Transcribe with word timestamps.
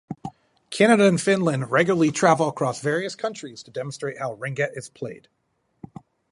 Canada 0.71 1.07
and 1.07 1.21
Finland 1.21 1.69
regularly 1.69 2.09
travel 2.09 2.49
across 2.49 2.81
various 2.81 3.13
countries 3.15 3.61
to 3.61 3.69
demonstrate 3.69 4.17
how 4.17 4.33
ringette 4.33 4.75
is 4.75 4.89
played. 4.89 5.27